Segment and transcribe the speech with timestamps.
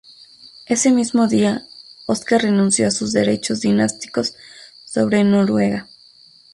[0.65, 1.61] Ese mismo día,
[2.07, 4.33] Óscar renunció a sus derechos dinásticos
[4.83, 5.87] sobre Noruega.